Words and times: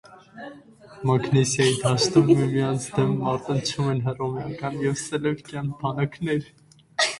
Մագնեսիայի 1.09 1.75
դաշտում 1.81 2.31
միմյանց 2.39 2.87
դեմ 2.97 3.13
մարտնչում 3.21 3.93
էին 3.93 4.03
հռոմեական 4.09 4.83
և 4.89 4.99
սելևկյան 5.05 5.73
բանակները։ 5.85 6.85